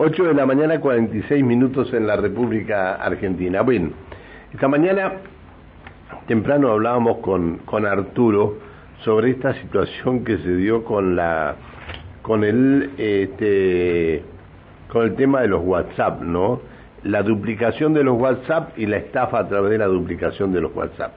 8 0.00 0.24
de 0.26 0.34
la 0.34 0.46
mañana, 0.46 0.78
46 0.78 1.44
minutos 1.44 1.92
en 1.92 2.06
la 2.06 2.14
República 2.14 2.94
Argentina. 2.94 3.62
Bueno, 3.62 3.90
esta 4.52 4.68
mañana 4.68 5.14
temprano 6.28 6.70
hablábamos 6.70 7.18
con, 7.18 7.58
con 7.64 7.84
Arturo 7.84 8.58
sobre 9.02 9.30
esta 9.30 9.54
situación 9.54 10.24
que 10.24 10.38
se 10.38 10.54
dio 10.54 10.84
con 10.84 11.16
la 11.16 11.56
con 12.22 12.44
el 12.44 12.92
este 12.96 14.22
con 14.88 15.02
el 15.02 15.16
tema 15.16 15.40
de 15.40 15.48
los 15.48 15.64
WhatsApp, 15.64 16.22
¿no? 16.22 16.60
La 17.02 17.24
duplicación 17.24 17.92
de 17.92 18.04
los 18.04 18.20
WhatsApp 18.20 18.78
y 18.78 18.86
la 18.86 18.98
estafa 18.98 19.40
a 19.40 19.48
través 19.48 19.72
de 19.72 19.78
la 19.78 19.86
duplicación 19.86 20.52
de 20.52 20.60
los 20.60 20.76
WhatsApp. 20.76 21.14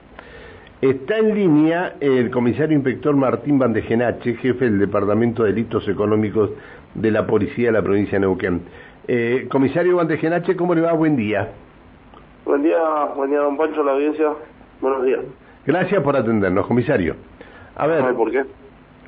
Está 0.81 1.19
en 1.19 1.35
línea 1.35 1.97
el 1.99 2.31
comisario 2.31 2.75
inspector 2.75 3.15
Martín 3.15 3.59
Bandejenache, 3.59 4.33
jefe 4.37 4.65
del 4.65 4.79
Departamento 4.79 5.43
de 5.43 5.49
Delitos 5.49 5.87
Económicos 5.87 6.49
de 6.95 7.11
la 7.11 7.25
Policía 7.25 7.67
de 7.67 7.71
la 7.73 7.81
provincia 7.81 8.13
de 8.13 8.21
Neuquén. 8.21 8.61
Eh, 9.07 9.47
comisario 9.49 9.97
Bandejenache, 9.97 10.55
¿cómo 10.55 10.75
le 10.75 10.81
va? 10.81 10.93
Buen 10.93 11.15
día. 11.15 11.49
Buen 12.45 12.63
día, 12.63 12.77
buen 13.15 13.29
día, 13.29 13.39
don 13.39 13.57
Pancho, 13.57 13.83
la 13.83 13.93
audiencia. 13.93 14.29
Buenos 14.81 15.03
días. 15.05 15.19
Gracias 15.65 16.01
por 16.03 16.15
atendernos, 16.15 16.65
comisario. 16.67 17.15
A 17.75 17.87
ver. 17.87 18.13
¿Por 18.15 18.31
qué? 18.31 18.45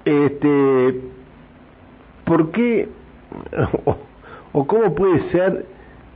Este, 0.05 1.01
¿Por 2.25 2.51
qué 2.51 2.87
o, 4.53 4.67
cómo 4.67 4.93
puede 4.95 5.29
ser 5.31 5.65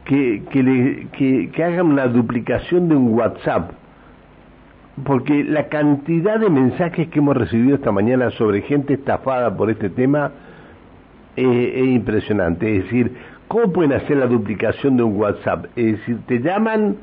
que, 0.05 0.43
que, 0.51 0.63
le, 0.63 1.07
que, 1.17 1.51
que 1.51 1.63
hagan 1.63 1.87
una 1.87 2.07
duplicación 2.07 2.89
de 2.89 2.95
un 2.95 3.13
WhatsApp? 3.13 3.71
porque 5.05 5.43
la 5.43 5.67
cantidad 5.67 6.39
de 6.39 6.49
mensajes 6.49 7.09
que 7.09 7.19
hemos 7.19 7.37
recibido 7.37 7.75
esta 7.75 7.91
mañana 7.91 8.31
sobre 8.31 8.61
gente 8.63 8.95
estafada 8.95 9.55
por 9.55 9.69
este 9.69 9.89
tema 9.89 10.31
es 11.37 11.87
impresionante. 11.87 12.77
Es 12.77 12.83
decir, 12.85 13.11
¿cómo 13.47 13.71
pueden 13.71 13.93
hacer 13.93 14.17
la 14.17 14.27
duplicación 14.27 14.97
de 14.97 15.03
un 15.03 15.15
WhatsApp? 15.15 15.65
Es 15.75 15.99
decir, 15.99 16.19
te 16.27 16.39
llaman 16.39 16.97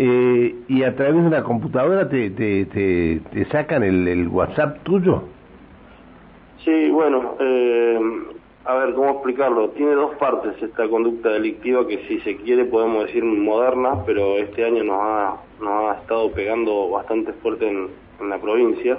eh, 0.00 0.54
y 0.68 0.84
a 0.84 0.94
través 0.94 1.14
de 1.14 1.26
una 1.26 1.42
computadora 1.42 2.08
te, 2.08 2.30
te, 2.30 2.66
te, 2.66 3.44
sacan 3.46 3.82
el, 3.82 4.06
el, 4.06 4.28
WhatsApp 4.28 4.84
tuyo. 4.84 5.24
Sí, 6.64 6.88
bueno, 6.90 7.34
eh, 7.40 7.98
a 8.64 8.74
ver, 8.74 8.94
¿cómo 8.94 9.10
explicarlo? 9.10 9.70
Tiene 9.70 9.94
dos 9.94 10.14
partes 10.14 10.62
esta 10.62 10.88
conducta 10.88 11.30
delictiva 11.30 11.84
que 11.88 12.06
si 12.06 12.20
se 12.20 12.36
quiere 12.36 12.66
podemos 12.66 13.06
decir 13.06 13.24
moderna, 13.24 14.04
pero 14.06 14.38
este 14.38 14.64
año 14.64 14.84
nos 14.84 15.00
ha, 15.00 15.36
nos 15.60 15.90
ha 15.90 16.00
estado 16.00 16.30
pegando 16.30 16.90
bastante 16.90 17.32
fuerte 17.32 17.68
en, 17.68 17.88
la 18.28 18.38
provincia. 18.38 18.98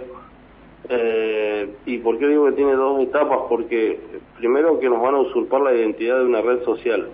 Eh, 0.89 1.75
¿Y 1.86 1.99
por 1.99 2.17
qué 2.17 2.27
digo 2.27 2.45
que 2.47 2.53
tiene 2.53 2.73
dos 2.73 3.02
etapas? 3.03 3.39
Porque 3.47 3.99
primero 4.39 4.79
que 4.79 4.89
nos 4.89 5.01
van 5.01 5.15
a 5.15 5.19
usurpar 5.19 5.61
la 5.61 5.73
identidad 5.73 6.17
de 6.17 6.25
una 6.25 6.41
red 6.41 6.63
social, 6.63 7.09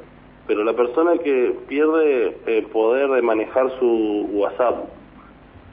pero 0.48 0.64
la 0.64 0.74
persona 0.74 1.18
que 1.18 1.56
pierde 1.68 2.38
el 2.46 2.66
poder 2.68 3.10
de 3.10 3.22
manejar 3.22 3.72
su 3.80 4.30
WhatsApp 4.32 4.86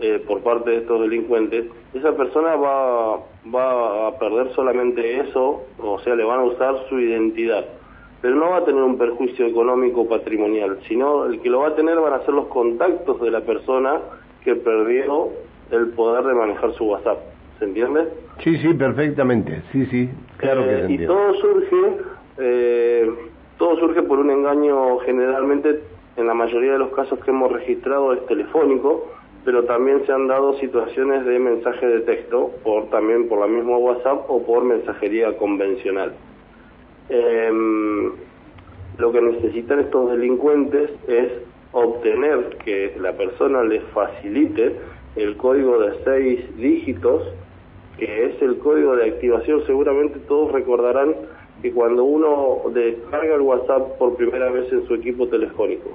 eh, 0.00 0.22
por 0.27 0.41
parte 0.41 0.70
de 0.70 0.77
estos 0.78 1.00
delincuentes, 1.03 1.67
esa 1.92 2.17
persona 2.17 2.56
va, 2.56 3.19
va 3.55 4.09
a 4.09 4.19
perder 4.19 4.53
solamente 4.55 5.20
eso, 5.20 5.62
o 5.78 5.98
sea, 6.00 6.14
le 6.14 6.25
van 6.25 6.41
a 6.41 6.44
usar 6.44 6.75
su 6.89 6.98
identidad, 6.98 7.66
pero 8.22 8.34
no 8.34 8.50
va 8.50 8.59
a 8.59 8.64
tener 8.64 8.83
un 8.83 8.97
perjuicio 8.97 9.47
económico 9.47 10.09
patrimonial, 10.09 10.78
sino 10.89 11.27
el 11.27 11.41
que 11.41 11.50
lo 11.50 11.61
va 11.61 11.69
a 11.69 11.75
tener 11.77 12.00
van 12.00 12.14
a 12.14 12.25
ser 12.25 12.33
los 12.33 12.47
contactos 12.47 13.20
de 13.20 13.31
la 13.31 13.42
persona 13.42 14.00
que 14.42 14.55
perdió 14.56 15.28
el 15.70 15.89
poder 15.91 16.25
de 16.25 16.34
manejar 16.34 16.72
su 16.72 16.84
WhatsApp. 16.84 17.19
¿Se 17.59 17.66
entiende? 17.66 18.09
Sí, 18.42 18.56
sí, 18.59 18.75
perfectamente. 18.75 19.62
Sí, 19.70 19.87
sí, 19.87 20.11
claro 20.43 20.65
que 20.65 20.75
eh, 20.75 20.87
Y 20.89 21.07
todo 21.07 21.35
surge, 21.35 21.97
eh, 22.39 23.11
todo 23.59 23.77
surge 23.79 24.03
por 24.03 24.19
un 24.19 24.31
engaño 24.31 24.99
generalmente, 24.99 25.81
en 26.17 26.27
la 26.27 26.34
mayoría 26.34 26.73
de 26.73 26.79
los 26.79 26.93
casos 26.93 27.19
que 27.21 27.31
hemos 27.31 27.51
registrado 27.51 28.12
es 28.12 28.27
telefónico, 28.27 29.09
pero 29.45 29.65
también 29.65 30.05
se 30.07 30.12
han 30.12 30.29
dado 30.29 30.59
situaciones 30.59 31.25
de 31.25 31.39
mensaje 31.39 31.87
de 31.87 32.00
texto, 32.00 32.50
por 32.62 32.91
también 32.91 33.28
por 33.28 33.41
la 33.41 33.47
misma 33.47 33.77
WhatsApp 33.78 34.25
o 34.28 34.43
por 34.44 34.65
mensajería 34.65 35.37
convencional. 35.37 36.12
Em, 37.09 38.12
lo 38.99 39.11
que 39.11 39.21
necesitan 39.21 39.81
estos 39.81 40.12
delincuentes 40.12 40.91
es 41.09 41.33
obtener 41.72 42.59
que 42.65 42.95
la 43.00 43.12
persona 43.12 43.65
les 43.65 43.83
facilite 43.95 44.77
el 45.16 45.37
código 45.37 45.78
de 45.78 45.93
seis 46.05 46.56
dígitos, 46.56 47.22
que 47.98 48.26
es 48.26 48.42
el 48.42 48.58
código 48.58 48.97
de 48.97 49.10
activación. 49.10 49.64
Seguramente 49.66 50.19
todos 50.20 50.53
recordarán 50.53 51.14
que 51.60 51.72
cuando 51.72 52.04
uno 52.04 52.62
descarga 52.72 53.34
el 53.34 53.42
WhatsApp 53.42 53.98
por 53.98 54.16
primera 54.16 54.50
vez 54.50 54.72
en 54.72 54.86
su 54.86 54.94
equipo 54.94 55.28
telefónico 55.28 55.91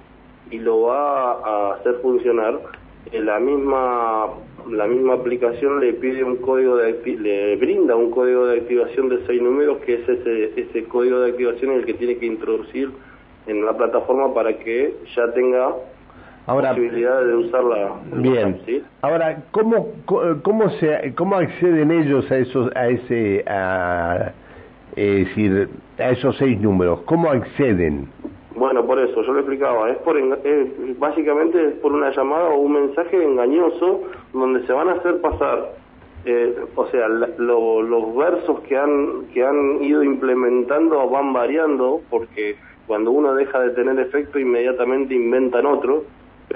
y 0.49 0.59
lo 0.59 0.83
va 0.83 1.33
a 1.33 1.73
hacer 1.73 1.95
funcionar, 2.01 2.59
la 3.11 3.39
misma 3.39 4.27
la 4.69 4.85
misma 4.85 5.13
aplicación 5.13 5.79
le 5.79 5.93
pide 5.93 6.23
un 6.23 6.37
código 6.37 6.75
de 6.75 6.99
le 7.19 7.55
brinda 7.55 7.95
un 7.95 8.11
código 8.11 8.47
de 8.47 8.59
activación 8.59 9.07
de 9.07 9.25
seis 9.25 9.41
números 9.41 9.77
que 9.85 9.95
es 9.95 10.09
ese 10.09 10.59
ese 10.59 10.83
código 10.85 11.19
de 11.19 11.31
activación 11.31 11.71
el 11.71 11.85
que 11.85 11.93
tiene 11.93 12.17
que 12.17 12.25
introducir 12.25 12.89
en 13.45 13.65
la 13.65 13.77
plataforma 13.77 14.33
para 14.33 14.57
que 14.57 14.93
ya 15.15 15.31
tenga 15.31 15.73
Ahora, 16.47 16.69
posibilidad 16.69 17.25
de 17.25 17.35
usarla. 17.35 17.91
Bien. 18.13 18.61
Ahora, 19.01 19.43
¿cómo 19.51 19.89
cómo 20.43 20.69
se 20.79 21.13
cómo 21.15 21.35
acceden 21.35 21.91
ellos 21.91 22.31
a 22.31 22.37
esos 22.37 22.73
a 22.73 22.87
ese 22.87 23.43
a, 23.45 24.31
es 24.95 25.27
decir 25.27 25.69
a 25.99 26.09
esos 26.11 26.37
seis 26.37 26.59
números? 26.59 27.01
¿Cómo 27.01 27.29
acceden? 27.29 28.07
Bueno, 28.55 28.85
por 28.85 28.97
eso, 28.97 29.21
yo 29.21 29.33
lo 29.33 29.39
explicaba, 29.39 29.91
es 29.91 29.97
por 29.97 30.15
básicamente 30.97 31.63
es 31.63 31.73
por 31.75 31.91
una 31.91 32.11
llamada 32.11 32.45
o 32.45 32.61
un 32.61 32.73
mensaje 32.73 33.21
engañoso 33.21 34.03
donde 34.33 34.65
se 34.65 34.73
van 34.73 34.89
a 34.89 34.93
hacer 34.93 35.21
pasar, 35.21 35.73
eh, 36.25 36.55
o 36.75 36.87
sea, 36.87 37.07
los 37.07 38.15
versos 38.15 38.61
que 38.61 38.75
han, 38.75 39.27
que 39.33 39.45
han 39.45 39.83
ido 39.83 40.01
implementando 40.01 41.07
van 41.07 41.33
variando 41.33 42.01
porque 42.09 42.55
cuando 42.87 43.11
uno 43.11 43.35
deja 43.35 43.59
de 43.59 43.71
tener 43.71 43.99
efecto 43.99 44.39
inmediatamente 44.39 45.13
inventan 45.13 45.67
otro, 45.67 46.05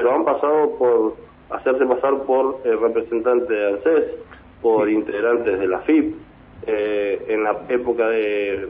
pero 0.02 0.16
han 0.16 0.26
pasado 0.26 0.78
por 0.80 1.14
hacerse 1.52 1.86
pasar 1.86 2.24
por 2.24 2.60
el 2.64 2.80
representante 2.80 3.54
de 3.54 3.68
ANSES, 3.68 4.06
por 4.64 4.90
integrantes 4.90 5.60
de 5.60 5.68
la 5.68 5.78
FIP, 5.82 6.16
eh, 6.66 7.24
en 7.28 7.44
la 7.44 7.62
época 7.70 8.08
de, 8.08 8.66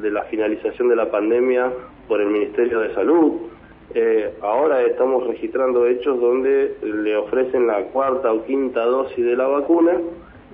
de, 0.00 0.10
la 0.12 0.22
finalización 0.26 0.88
de 0.88 0.94
la 0.94 1.10
pandemia 1.10 1.72
por 2.06 2.20
el 2.20 2.28
Ministerio 2.28 2.78
de 2.78 2.94
Salud. 2.94 3.32
Eh, 3.94 4.32
ahora 4.42 4.82
estamos 4.82 5.26
registrando 5.26 5.88
hechos 5.88 6.20
donde 6.20 6.76
le 6.84 7.16
ofrecen 7.16 7.66
la 7.66 7.86
cuarta 7.86 8.32
o 8.32 8.44
quinta 8.44 8.84
dosis 8.84 9.24
de 9.24 9.36
la 9.36 9.48
vacuna 9.48 9.94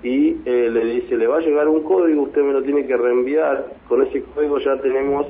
y 0.03 0.39
eh, 0.47 0.71
le 0.73 0.83
dice, 0.87 1.19
le 1.19 1.27
va 1.27 1.37
a 1.37 1.41
llegar 1.41 1.69
un 1.69 1.83
código, 1.83 2.23
usted 2.23 2.41
me 2.41 2.55
lo 2.55 2.63
tiene 2.63 2.87
que 2.87 2.97
reenviar, 2.97 3.67
con 3.87 4.01
ese 4.01 4.23
código 4.23 4.59
ya 4.61 4.81
tenemos 4.81 5.27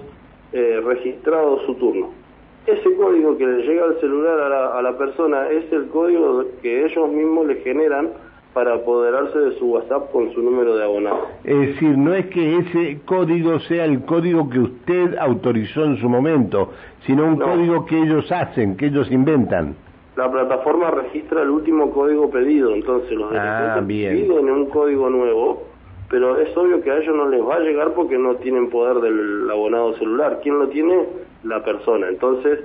registrado 0.52 1.58
su 1.66 1.74
turno. 1.74 2.25
Ese 2.66 2.94
código 2.96 3.36
que 3.38 3.46
le 3.46 3.62
llega 3.62 3.84
al 3.84 4.00
celular 4.00 4.40
a 4.40 4.48
la, 4.48 4.78
a 4.78 4.82
la 4.82 4.98
persona 4.98 5.48
es 5.50 5.72
el 5.72 5.86
código 5.88 6.44
que 6.62 6.84
ellos 6.84 7.08
mismos 7.10 7.46
le 7.46 7.56
generan 7.56 8.10
para 8.56 8.72
apoderarse 8.72 9.38
de 9.38 9.58
su 9.58 9.66
WhatsApp 9.66 10.10
con 10.10 10.32
su 10.32 10.40
número 10.40 10.76
de 10.76 10.82
abonado. 10.82 11.26
Es 11.44 11.58
decir, 11.58 11.98
no 11.98 12.14
es 12.14 12.24
que 12.28 12.56
ese 12.56 13.00
código 13.04 13.60
sea 13.60 13.84
el 13.84 14.02
código 14.06 14.48
que 14.48 14.60
usted 14.60 15.14
autorizó 15.18 15.84
en 15.84 15.98
su 15.98 16.08
momento, 16.08 16.70
sino 17.04 17.26
un 17.26 17.36
código 17.36 17.84
que 17.84 18.00
ellos 18.00 18.32
hacen, 18.32 18.78
que 18.78 18.86
ellos 18.86 19.12
inventan. 19.12 19.76
La 20.16 20.32
plataforma 20.32 20.90
registra 20.90 21.42
el 21.42 21.50
último 21.50 21.90
código 21.90 22.30
pedido, 22.30 22.74
entonces 22.74 23.10
los 23.10 23.30
ah, 23.34 23.78
piden 23.86 24.48
un 24.48 24.70
código 24.70 25.10
nuevo, 25.10 25.64
pero 26.08 26.40
es 26.40 26.56
obvio 26.56 26.80
que 26.80 26.90
a 26.90 26.96
ellos 26.96 27.14
no 27.14 27.28
les 27.28 27.42
va 27.42 27.56
a 27.56 27.60
llegar 27.60 27.92
porque 27.92 28.16
no 28.16 28.36
tienen 28.36 28.70
poder 28.70 29.02
del 29.02 29.50
abonado 29.50 29.92
celular. 29.98 30.40
¿Quién 30.42 30.58
lo 30.58 30.68
tiene? 30.68 31.04
La 31.46 31.62
persona. 31.62 32.08
Entonces, 32.08 32.60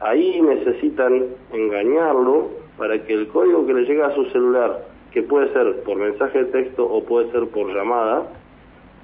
ahí 0.00 0.40
necesitan 0.40 1.24
engañarlo 1.52 2.48
para 2.78 2.98
que 3.04 3.14
el 3.14 3.28
código 3.28 3.66
que 3.66 3.74
le 3.74 3.84
llega 3.84 4.08
a 4.08 4.14
su 4.14 4.24
celular 4.26 4.94
que 5.14 5.22
puede 5.22 5.52
ser 5.52 5.80
por 5.84 5.96
mensaje 5.96 6.44
de 6.44 6.44
texto 6.46 6.84
o 6.84 7.04
puede 7.04 7.30
ser 7.30 7.46
por 7.46 7.72
llamada, 7.72 8.26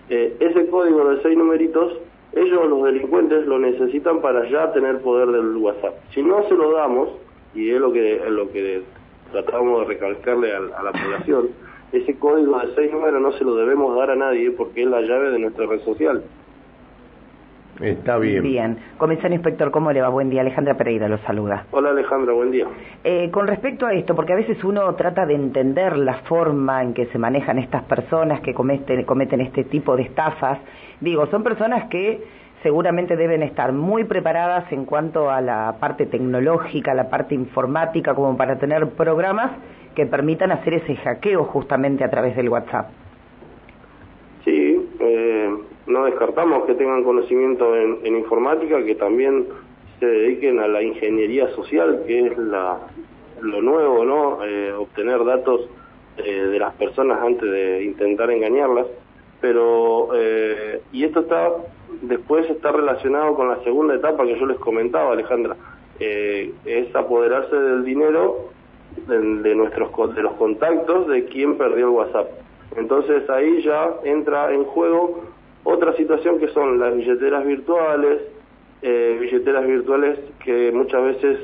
eh, 0.09 0.37
ese 0.41 0.67
código 0.67 1.09
de 1.09 1.23
seis 1.23 1.39
numeritos, 1.39 1.99
ellos 2.33 2.69
los 2.69 2.83
delincuentes 2.83 3.47
lo 3.47 3.61
necesitan 3.61 4.21
para 4.21 4.49
ya 4.51 4.73
tener 4.73 5.01
poder 5.03 5.29
del 5.29 5.57
WhatsApp. 5.57 5.95
Si 6.13 6.21
no 6.21 6.43
se 6.49 6.55
lo 6.55 6.73
damos, 6.73 7.11
y 7.55 7.71
es 7.71 7.81
lo 7.81 7.93
que, 7.93 8.17
es 8.17 8.31
lo 8.31 8.51
que 8.51 8.83
tratamos 9.31 9.81
de 9.81 9.95
recalcarle 9.95 10.53
a, 10.53 10.59
a 10.59 10.83
la 10.83 10.91
población, 10.91 11.51
ese 11.93 12.19
código 12.19 12.59
de 12.59 12.75
seis 12.75 12.93
números 12.93 13.23
no 13.23 13.33
se 13.33 13.45
lo 13.45 13.55
debemos 13.55 13.97
dar 13.97 14.11
a 14.11 14.17
nadie 14.17 14.51
porque 14.51 14.83
es 14.83 14.89
la 14.89 15.03
llave 15.03 15.31
de 15.31 15.39
nuestra 15.39 15.67
red 15.67 15.81
social. 15.85 16.25
Está 17.81 18.19
bien. 18.19 18.43
Bien. 18.43 18.79
Comisario 18.99 19.35
Inspector, 19.37 19.71
¿cómo 19.71 19.91
le 19.93 20.03
va? 20.03 20.09
Buen 20.09 20.29
día. 20.29 20.43
Alejandra 20.43 20.75
Pereira 20.75 21.09
lo 21.09 21.19
saluda. 21.19 21.65
Hola 21.71 21.91
Alejandra, 21.91 22.35
buen 22.35 22.51
día. 22.51 22.67
Eh, 23.05 23.31
con 23.31 23.47
respecto 23.47 23.87
a 23.87 23.95
esto, 23.95 24.15
porque 24.15 24.35
a 24.35 24.37
veces 24.37 24.63
uno 24.65 24.95
trata 24.95 25.25
de 25.25 25.35
entender 25.35 25.97
la 25.97 26.15
forma 26.29 26.83
en 26.83 26.93
que 26.93 27.07
se 27.07 27.19
manejan 27.19 27.59
estas 27.59 27.85
personas 27.85 28.41
que 28.43 28.53
cometen, 28.53 29.05
cometen 29.05 29.41
este 29.41 29.65
tipo 29.65 29.97
de 29.97 30.03
estafas, 30.03 30.59
digo, 31.01 31.27
son 31.27 31.43
personas 31.43 31.89
que 31.89 32.23
seguramente 32.63 33.17
deben 33.17 33.43
estar 33.43 33.73
muy 33.73 34.05
preparadas 34.05 34.71
en 34.73 34.85
cuanto 34.85 35.31
a 35.31 35.41
la 35.41 35.77
parte 35.81 36.05
tecnológica, 36.05 36.93
la 36.93 37.09
parte 37.09 37.35
informática, 37.35 38.15
como 38.15 38.37
para 38.37 38.59
tener 38.59 38.91
programas 38.91 39.53
que 39.95 40.05
permitan 40.07 40.53
hacer 40.53 40.75
ese 40.75 40.97
hackeo 40.97 41.45
justamente 41.45 42.05
a 42.05 42.11
través 42.11 42.37
del 42.37 42.51
WhatsApp. 42.51 42.91
Sí, 44.45 44.89
eh, 45.01 45.55
no 45.91 46.05
descartamos 46.05 46.65
que 46.65 46.75
tengan 46.75 47.05
conocimiento 47.05 47.77
en, 47.77 48.17
informática, 48.17 48.83
que 48.85 48.95
también 48.95 49.47
se 49.99 50.07
dediquen 50.07 50.61
a 50.61 50.69
la 50.69 50.83
ingeniería 50.83 51.49
social, 51.55 52.05
que 52.07 52.27
es 52.27 52.39
la, 52.39 52.79
lo 53.41 53.61
nuevo, 53.61 54.05
¿no? 54.05 54.45
Eh, 54.45 54.73
obtener 54.73 55.25
datos 55.25 55.69
eh, 56.19 56.33
de 56.33 56.59
las 56.59 56.75
personas 56.75 57.21
antes 57.23 57.51
de 57.51 57.85
intentar 57.85 58.31
engañarlas. 58.31 58.87
Pero, 59.41 60.11
y 60.93 61.03
esto 61.03 61.21
está, 61.21 61.51
después 62.03 62.49
está 62.51 62.73
relacionado 62.73 63.35
con 63.35 63.49
la 63.49 63.59
segunda 63.65 63.95
etapa 63.95 64.27
que 64.27 64.39
yo 64.39 64.45
les 64.45 64.59
comentaba, 64.59 65.13
Alejandra, 65.13 65.57
es 65.99 66.95
apoderarse 66.95 67.57
del 67.57 67.83
dinero 67.83 68.51
de, 69.07 69.55
nuestros 69.55 70.15
de 70.15 70.23
los 70.23 70.33
contactos 70.35 71.09
de 71.09 71.25
quien 71.27 71.57
perdió 71.57 71.87
el 71.87 71.93
WhatsApp. 71.93 72.29
Entonces 72.77 73.29
ahí 73.31 73.63
ya 73.63 73.91
entra 74.05 74.53
en 74.53 74.65
juego 74.65 75.25
otra 75.65 75.95
situación 75.97 76.39
que 76.39 76.49
son 76.49 76.79
las 76.79 76.97
billeteras 76.97 77.45
virtuales, 77.45 78.23
eh, 78.83 79.19
billeteras 79.21 79.67
virtuales 79.67 80.19
que 80.45 80.73
muchas 80.73 81.03
veces 81.05 81.39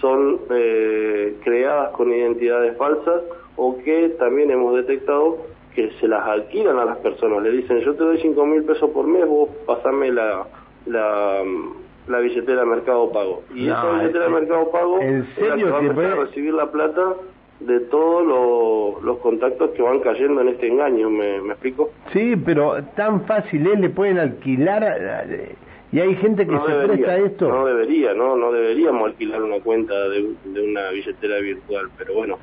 son 0.00 0.40
eh, 0.50 1.36
creadas 1.44 1.90
con 1.92 2.12
identidades 2.12 2.76
falsas 2.76 3.22
o 3.56 3.78
que 3.78 4.10
también 4.18 4.50
hemos 4.50 4.74
detectado 4.74 5.38
que 5.74 5.90
se 6.00 6.08
las 6.08 6.26
alquilan 6.26 6.78
a 6.78 6.84
las 6.84 6.98
personas. 6.98 7.42
Le 7.42 7.50
dicen, 7.50 7.80
yo 7.80 7.94
te 7.94 8.02
doy 8.02 8.18
5 8.20 8.46
mil 8.46 8.64
pesos 8.64 8.90
por 8.90 9.06
mes, 9.06 9.26
vos 9.26 9.48
pasame 9.64 10.10
la, 10.10 10.44
la, 10.86 11.42
la 12.08 12.18
billetera 12.18 12.64
Mercado 12.64 13.10
Pago. 13.10 13.42
Y 13.54 13.68
esa 13.68 13.92
billetera 13.92 14.24
de 14.24 14.30
Mercado 14.30 14.70
Pago 14.70 15.00
¿en 15.00 15.26
serio 15.34 15.68
es 15.68 15.72
la 15.72 15.80
que 15.80 16.00
va 16.00 16.12
a 16.12 16.16
recibir 16.16 16.54
la 16.54 16.70
plata 16.70 17.14
de 17.66 17.80
todos 17.80 19.02
los 19.02 19.18
contactos 19.18 19.70
que 19.70 19.82
van 19.82 20.00
cayendo 20.00 20.40
en 20.40 20.48
este 20.48 20.68
engaño, 20.68 21.10
¿me, 21.10 21.36
explico? 21.36 21.90
Sí, 22.12 22.34
pero 22.44 22.82
tan 22.96 23.24
fácil 23.26 23.66
es, 23.66 23.80
le 23.80 23.90
pueden 23.90 24.18
alquilar 24.18 25.26
y 25.90 26.00
hay 26.00 26.14
gente 26.16 26.46
que 26.46 26.56
se 26.56 26.86
presta 26.86 27.10
a 27.12 27.18
esto. 27.18 27.48
No 27.48 27.66
debería, 27.66 28.14
no, 28.14 28.36
no 28.36 28.50
deberíamos 28.50 29.08
alquilar 29.08 29.42
una 29.42 29.60
cuenta 29.60 30.08
de, 30.08 30.34
de 30.44 30.62
una 30.62 30.90
billetera 30.90 31.38
virtual, 31.38 31.90
pero 31.98 32.14
bueno, 32.14 32.38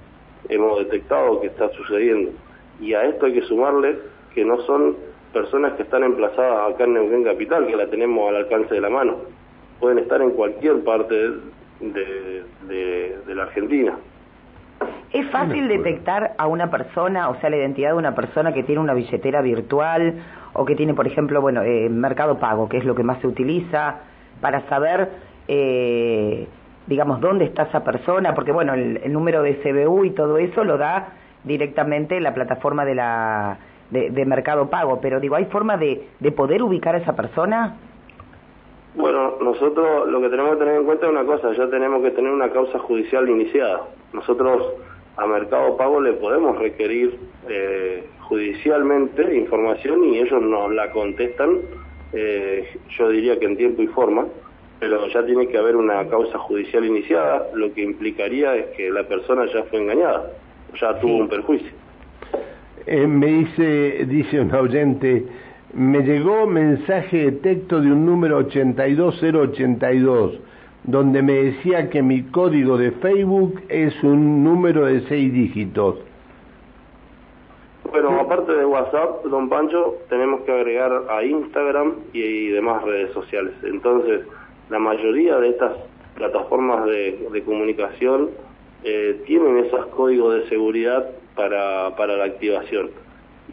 hemos 0.48 0.80
detectado 0.80 1.42
que 1.42 1.48
está 1.48 1.70
sucediendo. 1.70 2.32
Y 2.80 2.94
a 2.94 3.06
esto 3.06 3.26
hay 3.26 3.34
que 3.34 3.42
sumarle 3.44 3.98
que 4.36 4.46
no 4.46 4.62
son 4.62 4.96
personas 5.34 5.74
que 5.74 5.84
están 5.84 6.04
emplazadas 6.04 6.74
acá 6.74 6.84
en 6.84 6.94
Neuquén 6.94 7.24
Capital, 7.24 7.68
que 7.68 7.76
la 7.76 7.88
tenemos 7.88 8.30
al 8.30 8.36
alcance 8.36 8.74
de 8.74 8.82
la 8.82 8.90
mano 8.90 9.18
pueden 9.80 10.00
estar 10.00 10.22
en 10.22 10.32
cualquier 10.32 10.84
parte 10.84 11.16
de, 11.80 12.44
de, 12.68 13.36
la 13.36 13.44
Argentina. 13.44 13.98
¿Es 15.12 15.28
fácil 15.32 15.68
detectar 15.68 16.36
a 16.38 16.46
una 16.46 16.70
persona, 16.70 17.30
o 17.30 17.36
sea, 17.40 17.50
la 17.50 17.58
identidad 17.58 17.90
de 17.90 17.98
una 17.98 18.14
persona 18.14 18.54
que 18.54 18.62
tiene 18.62 18.80
una 18.80 18.94
billetera 18.94 19.42
virtual 19.42 20.22
o 20.54 20.66
que 20.66 20.76
tiene, 20.76 20.94
por 20.94 21.08
ejemplo, 21.08 21.42
bueno, 21.42 21.64
eh, 21.64 21.90
Mercado 21.90 22.38
Pago, 22.38 22.70
que 22.70 22.78
es 22.78 22.86
lo 22.86 22.94
que 22.94 23.02
más 23.02 23.20
se 23.20 23.28
utiliza, 23.28 24.02
para 24.40 24.62
saber, 24.70 25.10
eh, 25.48 26.48
digamos, 26.86 27.22
dónde 27.22 27.46
está 27.46 27.64
esa 27.64 27.84
persona? 27.84 28.36
Porque, 28.36 28.52
bueno, 28.52 28.76
el, 28.76 29.12
número 29.12 29.42
de 29.42 29.56
CBU 29.56 30.06
y 30.06 30.12
todo 30.12 30.38
eso 30.38 30.64
lo 30.64 30.78
da 30.78 31.14
directamente 31.44 32.20
la 32.20 32.36
plataforma 32.36 32.86
de 32.86 32.94
la 32.94 33.58
de, 33.90 34.26
Mercado 34.28 34.70
Pago, 34.70 35.00
pero 35.02 35.20
digo, 35.20 35.36
¿hay 35.36 35.46
forma 35.46 35.76
de, 35.78 36.08
de 36.20 36.32
poder 36.32 36.62
ubicar 36.62 36.94
a 36.94 37.00
esa 37.00 37.16
persona? 37.16 37.78
Bueno, 38.94 39.38
nosotros 39.42 40.08
lo 40.08 40.22
que 40.22 40.30
tenemos 40.30 40.52
que 40.52 40.60
tener 40.60 40.76
en 40.76 40.86
cuenta 40.86 41.08
es 41.08 41.12
una 41.12 41.26
cosa, 41.26 41.52
ya 41.54 41.68
tenemos 41.68 42.04
que 42.04 42.12
tener 42.12 42.32
una 42.32 42.52
causa 42.52 42.78
judicial 42.78 43.28
iniciada. 43.28 43.82
Nosotros 44.14 44.74
a 45.20 45.28
Mercado 45.28 45.76
Pago 45.76 46.00
le 46.00 46.14
podemos 46.14 46.58
requerir 46.58 47.18
eh, 47.50 48.06
judicialmente 48.22 49.36
información 49.36 50.06
y 50.06 50.20
ellos 50.20 50.42
nos 50.42 50.74
la 50.74 50.92
contestan, 50.92 51.58
eh, 52.14 52.66
yo 52.98 53.10
diría 53.10 53.38
que 53.38 53.46
en 53.46 53.58
tiempo 53.58 53.82
y 53.82 53.88
forma, 53.88 54.28
pero 54.80 55.06
ya 55.10 55.26
tiene 55.26 55.50
que 55.50 55.58
haber 55.58 55.76
una 55.76 56.08
causa 56.08 56.40
judicial 56.40 56.86
iniciada, 56.86 57.48
lo 57.54 57.74
que 57.74 57.82
implicaría 57.82 58.56
es 58.56 58.68
que 58.78 58.90
la 58.90 59.04
persona 59.04 59.46
ya 59.54 59.64
fue 59.64 59.82
engañada, 59.82 60.32
ya 60.80 60.98
tuvo 61.02 61.18
un 61.18 61.28
perjuicio. 61.28 61.72
Eh, 62.86 63.06
me 63.06 63.28
dice, 63.28 64.06
dice 64.06 64.40
un 64.40 64.56
oyente, 64.56 65.26
me 65.74 66.02
llegó 66.02 66.48
mensaje 66.48 67.26
de 67.26 67.32
texto 67.34 67.82
de 67.82 67.92
un 67.92 68.06
número 68.06 68.38
82082 68.38 70.40
donde 70.84 71.22
me 71.22 71.34
decía 71.34 71.90
que 71.90 72.02
mi 72.02 72.24
código 72.24 72.78
de 72.78 72.92
Facebook 72.92 73.62
es 73.70 73.94
un 74.04 74.44
número 74.44 74.86
de 74.86 75.02
seis 75.08 75.32
dígitos. 75.34 75.98
Bueno, 77.92 78.20
aparte 78.20 78.54
de 78.54 78.66
WhatsApp, 78.66 79.24
don 79.26 79.50
Pancho, 79.50 79.98
tenemos 80.10 80.42
que 80.42 80.52
agregar 80.52 81.04
a 81.10 81.24
Instagram 81.24 81.94
y, 82.14 82.50
demás 82.50 82.84
redes 82.84 83.12
sociales. 83.14 83.54
Entonces, 83.64 84.22
la 84.70 84.80
mayoría 84.80 85.38
de 85.38 85.50
estas 85.50 85.74
plataformas 86.16 86.86
de, 86.86 87.44
comunicación 87.46 88.30
eh, 88.84 89.22
tienen 89.26 89.66
esos 89.66 89.88
códigos 89.88 90.36
de 90.36 90.50
seguridad 90.50 91.10
para, 91.36 91.96
para 91.96 92.16
la 92.18 92.26
activación 92.26 92.92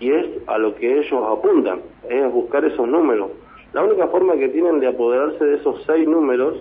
y 0.01 0.11
es 0.11 0.27
a 0.47 0.59
lo 0.59 0.75
que 0.75 0.99
ellos 0.99 1.25
apuntan, 1.27 1.81
es 2.09 2.33
buscar 2.33 2.65
esos 2.65 2.87
números. 2.87 3.31
La 3.73 3.83
única 3.83 4.07
forma 4.09 4.35
que 4.35 4.49
tienen 4.49 4.81
de 4.81 4.89
apoderarse 4.89 5.45
de 5.45 5.57
esos 5.57 5.83
seis 5.87 6.07
números 6.07 6.61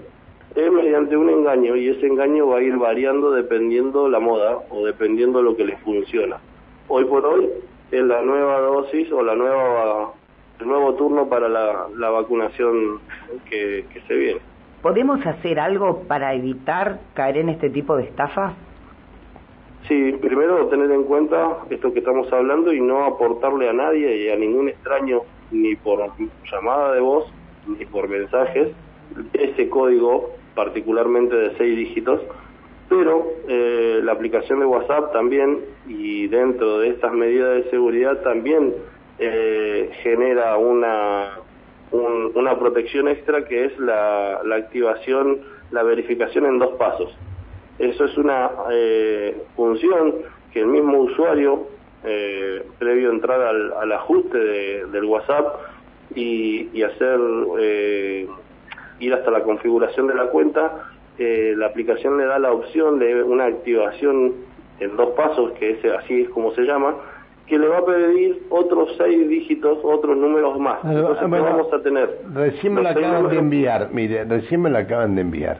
es 0.55 0.71
mediante 0.71 1.17
un 1.17 1.29
engaño 1.29 1.75
y 1.75 1.89
ese 1.89 2.07
engaño 2.07 2.47
va 2.47 2.57
a 2.57 2.61
ir 2.61 2.77
variando 2.77 3.31
dependiendo 3.31 4.07
la 4.07 4.19
moda 4.19 4.59
o 4.69 4.85
dependiendo 4.85 5.41
lo 5.41 5.55
que 5.55 5.65
les 5.65 5.79
funciona. 5.81 6.37
Hoy 6.87 7.03
por 7.05 7.25
hoy 7.25 7.49
es 7.91 8.03
la 8.03 8.21
nueva 8.21 8.61
dosis 8.61 9.11
o 9.11 9.21
la 9.21 9.35
nueva 9.35 10.13
el 10.59 10.67
nuevo 10.67 10.93
turno 10.93 11.27
para 11.27 11.49
la, 11.49 11.87
la 11.97 12.09
vacunación 12.09 12.99
que, 13.49 13.85
que 13.91 14.01
se 14.07 14.15
viene. 14.15 14.39
¿Podemos 14.81 15.25
hacer 15.25 15.59
algo 15.59 16.03
para 16.07 16.33
evitar 16.33 16.99
caer 17.13 17.37
en 17.37 17.49
este 17.49 17.69
tipo 17.69 17.97
de 17.97 18.03
estafas? 18.03 18.53
Sí, 19.89 20.13
primero 20.21 20.67
tener 20.67 20.89
en 20.91 21.03
cuenta 21.03 21.57
esto 21.69 21.91
que 21.91 21.99
estamos 21.99 22.31
hablando 22.31 22.71
y 22.71 22.79
no 22.79 23.03
aportarle 23.03 23.69
a 23.69 23.73
nadie 23.73 24.23
y 24.23 24.29
a 24.29 24.35
ningún 24.37 24.69
extraño, 24.69 25.21
ni 25.51 25.75
por 25.75 25.99
llamada 26.49 26.93
de 26.93 27.01
voz, 27.01 27.25
ni 27.67 27.85
por 27.85 28.07
mensajes, 28.07 28.69
ese 29.33 29.69
código 29.69 30.31
particularmente 30.55 31.35
de 31.35 31.57
seis 31.57 31.77
dígitos, 31.77 32.21
pero 32.89 33.27
eh, 33.47 33.99
la 34.03 34.13
aplicación 34.13 34.59
de 34.59 34.65
WhatsApp 34.65 35.11
también 35.11 35.59
y 35.87 36.27
dentro 36.27 36.79
de 36.79 36.89
estas 36.89 37.13
medidas 37.13 37.63
de 37.63 37.69
seguridad 37.69 38.21
también 38.21 38.73
eh, 39.19 39.89
genera 40.03 40.57
una, 40.57 41.39
una 41.91 42.59
protección 42.59 43.07
extra 43.07 43.45
que 43.45 43.65
es 43.65 43.79
la, 43.79 44.41
la 44.43 44.55
activación, 44.55 45.41
la 45.71 45.83
verificación 45.83 46.45
en 46.45 46.59
dos 46.59 46.75
pasos. 46.77 47.15
Eso 47.79 48.05
es 48.05 48.17
una 48.17 48.51
eh, 48.71 49.35
función 49.55 50.15
que 50.53 50.61
el 50.61 50.67
mismo 50.67 50.99
usuario, 50.99 51.67
previo 52.77 53.09
a 53.09 53.13
entrar 53.13 53.41
al, 53.41 53.91
ajuste 53.91 54.37
del 54.37 55.05
WhatsApp 55.05 55.55
y, 56.13 56.83
hacer 56.83 57.19
ir 58.99 59.13
hasta 59.13 59.31
la 59.31 59.43
configuración 59.43 60.07
de 60.07 60.15
la 60.15 60.27
cuenta, 60.27 60.85
la 61.17 61.65
aplicación 61.67 62.17
le 62.17 62.25
da 62.25 62.39
la 62.39 62.51
opción 62.51 62.99
de 62.99 63.23
una 63.23 63.45
activación 63.45 64.33
en 64.79 64.97
dos 64.97 65.11
pasos, 65.11 65.51
que 65.53 65.71
es, 65.71 65.85
así 65.85 66.23
es 66.23 66.29
como 66.29 66.51
se 66.51 66.63
llama, 66.63 66.95
que 67.47 67.57
le 67.59 67.67
va 67.67 67.77
a 67.77 67.85
pedir 67.85 68.43
otros 68.49 68.93
seis 68.97 69.29
dígitos, 69.29 69.77
otros 69.83 70.17
números 70.17 70.59
más. 70.59 70.79
Entonces 70.83 71.29
vamos 71.29 71.71
a 71.71 71.81
tener. 71.81 72.19
Recién 72.33 72.73
me 72.73 72.81
la 72.81 72.89
acaban 72.89 73.29
de 73.29 73.37
enviar, 73.37 73.89
mire, 73.93 74.25
recién 74.25 74.61
me 74.61 74.69
la 74.69 74.79
acaban 74.79 75.15
de 75.15 75.21
enviar. 75.21 75.57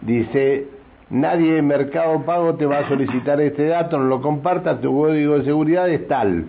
Dice 0.00 0.68
nadie 1.10 1.58
en 1.58 1.66
Mercado 1.66 2.22
Pago 2.24 2.54
te 2.54 2.64
va 2.66 2.78
a 2.78 2.88
solicitar 2.88 3.40
este 3.40 3.66
dato, 3.66 3.98
no 3.98 4.04
lo 4.04 4.22
compartas, 4.22 4.80
tu 4.80 4.96
código 4.96 5.38
de 5.38 5.44
seguridad 5.44 5.88
es 5.90 6.06
tal. 6.08 6.44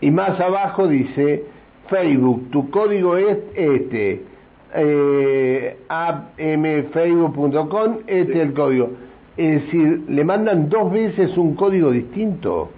Y 0.00 0.10
más 0.10 0.40
abajo 0.40 0.88
dice, 0.88 1.44
Facebook, 1.88 2.50
tu 2.50 2.70
código 2.70 3.16
es 3.16 3.38
este, 3.54 4.22
eh, 4.74 5.76
appmfacebook.com, 5.88 7.98
este 8.06 8.32
es 8.32 8.38
el 8.38 8.54
código. 8.54 8.90
Es 9.36 9.64
decir, 9.64 10.02
le 10.08 10.24
mandan 10.24 10.68
dos 10.68 10.92
veces 10.92 11.36
un 11.36 11.54
código 11.54 11.90
distinto. 11.90 12.70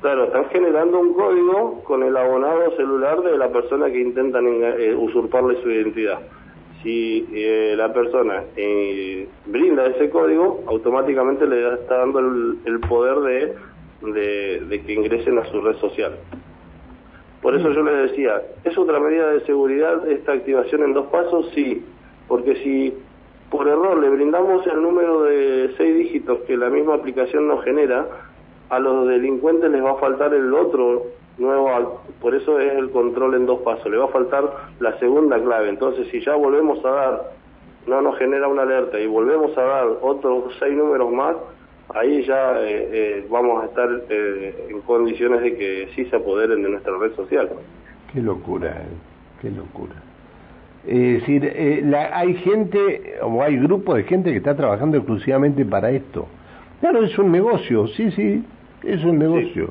Claro, 0.00 0.24
están 0.24 0.48
generando 0.50 1.00
un 1.00 1.14
código 1.14 1.82
con 1.84 2.02
el 2.02 2.16
abonado 2.16 2.76
celular 2.76 3.22
de 3.22 3.36
la 3.36 3.48
persona 3.48 3.90
que 3.90 4.00
intentan 4.00 4.44
eh, 4.46 4.94
usurparle 4.94 5.60
su 5.62 5.70
identidad 5.70 6.20
si 6.82 7.26
eh, 7.32 7.74
la 7.76 7.92
persona 7.92 8.44
eh, 8.56 9.28
brinda 9.46 9.86
ese 9.86 10.10
código, 10.10 10.62
automáticamente 10.66 11.46
le 11.46 11.74
está 11.74 11.98
dando 11.98 12.20
el, 12.20 12.80
poder 12.88 13.56
de, 14.02 14.60
de, 14.60 14.82
que 14.82 14.92
ingresen 14.92 15.38
a 15.38 15.44
su 15.46 15.60
red 15.60 15.76
social. 15.76 16.12
Por 17.42 17.54
eso 17.54 17.70
yo 17.70 17.82
les 17.82 18.10
decía, 18.10 18.42
¿es 18.64 18.76
otra 18.76 18.98
medida 18.98 19.30
de 19.30 19.40
seguridad 19.46 20.08
esta 20.08 20.32
activación 20.32 20.82
en 20.82 20.94
dos 20.94 21.06
pasos? 21.06 21.50
Sí, 21.54 21.84
porque 22.26 22.56
si 22.56 22.94
por 23.50 23.66
error 23.68 23.98
le 23.98 24.10
brindamos 24.10 24.66
el 24.66 24.82
número 24.82 25.22
de 25.22 25.72
seis 25.76 25.96
dígitos 25.96 26.40
que 26.46 26.56
la 26.56 26.68
misma 26.68 26.94
aplicación 26.94 27.46
nos 27.46 27.64
genera, 27.64 28.06
a 28.70 28.78
los 28.78 29.06
delincuentes 29.08 29.70
les 29.70 29.82
va 29.82 29.92
a 29.92 29.96
faltar 29.96 30.34
el 30.34 30.52
otro 30.52 31.06
nuevo, 31.38 32.02
por 32.20 32.34
eso 32.34 32.58
es 32.58 32.74
el 32.74 32.90
control 32.90 33.34
en 33.34 33.46
dos 33.46 33.60
pasos, 33.60 33.90
le 33.90 33.96
va 33.96 34.06
a 34.06 34.08
faltar 34.08 34.44
la 34.80 34.98
segunda 34.98 35.40
clave. 35.40 35.68
Entonces, 35.68 36.08
si 36.08 36.20
ya 36.20 36.34
volvemos 36.34 36.84
a 36.84 36.90
dar, 36.90 37.30
no 37.86 38.02
nos 38.02 38.18
genera 38.18 38.48
una 38.48 38.62
alerta 38.62 38.98
y 38.98 39.06
volvemos 39.06 39.56
a 39.56 39.62
dar 39.62 39.86
otros 40.02 40.54
seis 40.58 40.76
números 40.76 41.10
más, 41.12 41.36
ahí 41.94 42.22
ya 42.24 42.60
eh, 42.60 42.88
eh, 42.92 43.26
vamos 43.30 43.62
a 43.62 43.66
estar 43.66 43.88
eh, 44.08 44.66
en 44.70 44.80
condiciones 44.82 45.40
de 45.42 45.56
que 45.56 45.88
sí 45.94 46.04
se 46.06 46.16
apoderen 46.16 46.62
de 46.62 46.70
nuestra 46.70 46.96
red 46.98 47.14
social. 47.14 47.48
Qué 48.12 48.20
locura, 48.20 48.82
qué 49.40 49.50
locura. 49.50 49.94
Es 50.86 51.20
decir, 51.20 51.82
la, 51.84 52.16
hay 52.16 52.34
gente 52.34 53.16
o 53.22 53.42
hay 53.42 53.58
grupos 53.58 53.96
de 53.96 54.04
gente 54.04 54.30
que 54.30 54.38
está 54.38 54.56
trabajando 54.56 54.96
exclusivamente 54.96 55.64
para 55.64 55.90
esto. 55.90 56.26
Claro, 56.80 57.04
es 57.04 57.18
un 57.18 57.32
negocio, 57.32 57.88
sí, 57.88 58.10
sí, 58.12 58.44
es 58.84 59.04
un 59.04 59.18
negocio. 59.18 59.70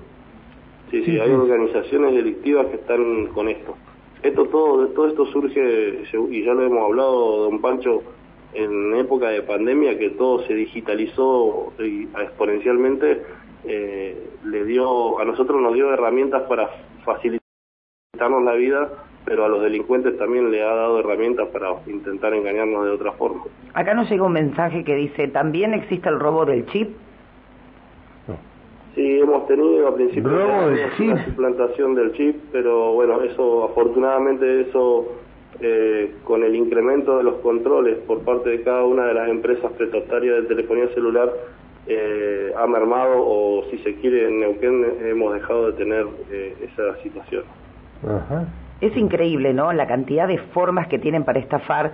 Sí, 0.92 1.04
sí, 1.04 1.20
hay 1.20 1.32
organizaciones 1.32 2.14
delictivas 2.14 2.68
que 2.68 2.76
están 2.76 3.28
con 3.28 3.48
esto. 3.48 3.76
Esto 4.22 4.46
todo, 4.46 4.88
todo 4.90 5.08
esto 5.08 5.26
surge, 5.28 6.04
y 6.30 6.44
ya 6.44 6.54
lo 6.54 6.64
hemos 6.64 6.84
hablado, 6.84 7.44
don 7.46 7.62
Pancho, 7.62 8.04
en 8.54 8.96
época 8.96 9.30
de 9.30 9.42
pandemia, 9.42 9.98
que 9.98 10.12
todo 10.12 10.46
se 10.48 10.54
digitalizó 10.54 11.74
exponencialmente, 11.80 13.24
eh, 13.66 14.30
le 14.46 14.66
dio, 14.66 15.20
a 15.20 15.26
nosotros 15.26 15.62
nos 15.62 15.74
dio 15.74 15.94
herramientas 15.94 16.44
para 16.44 16.70
facilitarnos 17.04 18.44
la 18.44 18.54
vida, 18.54 18.90
pero 19.26 19.46
a 19.46 19.50
los 19.50 19.62
delincuentes 19.62 20.18
también 20.18 20.50
le 20.50 20.64
ha 20.64 20.74
dado 20.74 21.00
herramientas 21.00 21.50
para 21.50 21.76
intentar 21.86 22.34
engañarnos 22.34 22.86
de 22.86 22.92
otra 22.92 23.12
forma. 23.14 23.44
Acá 23.74 23.94
nos 23.94 24.10
llega 24.10 24.24
un 24.24 24.34
mensaje 24.34 24.84
que 24.84 24.96
dice, 24.96 25.28
¿también 25.28 25.74
existe 25.74 26.08
el 26.08 26.20
robo 26.20 26.46
del 26.46 26.66
chip? 26.68 26.96
Sí, 28.96 29.20
hemos 29.20 29.46
tenido 29.46 29.88
a 29.88 29.94
principio 29.94 30.32
la 30.32 31.26
suplantación 31.26 31.94
del 31.94 32.14
chip, 32.14 32.36
pero 32.52 32.94
bueno, 32.94 33.22
eso 33.22 33.66
afortunadamente 33.66 34.62
eso 34.62 35.06
eh, 35.60 36.16
con 36.24 36.44
el 36.44 36.56
incremento 36.56 37.18
de 37.18 37.24
los 37.24 37.36
controles 37.36 37.98
por 38.06 38.22
parte 38.22 38.50
de 38.50 38.62
cada 38.62 38.84
una 38.84 39.08
de 39.08 39.14
las 39.16 39.28
empresas 39.28 39.72
prestatarias 39.72 40.44
de 40.44 40.44
telefonía 40.44 40.88
celular 40.94 41.32
eh, 41.88 42.54
ha 42.56 42.68
mermado 42.68 43.16
o 43.18 43.64
si 43.72 43.80
se 43.80 43.96
quiere 43.96 44.28
en 44.28 44.40
Neuquén 44.40 44.86
hemos 45.06 45.34
dejado 45.34 45.72
de 45.72 45.74
tener 45.74 46.06
eh, 46.32 46.56
esa 46.62 47.02
situación. 47.02 47.44
Es 48.82 48.96
increíble, 48.96 49.54
¿no? 49.54 49.74
La 49.74 49.88
cantidad 49.88 50.28
de 50.28 50.38
formas 50.38 50.88
que 50.88 51.00
tienen 51.00 51.24
para 51.24 51.40
estafar. 51.40 51.94